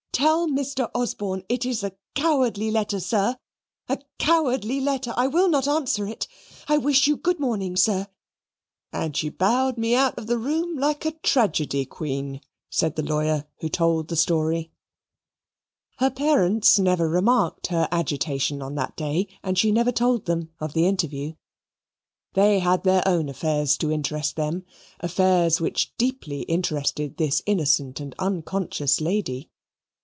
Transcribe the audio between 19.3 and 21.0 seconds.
and she never told them of the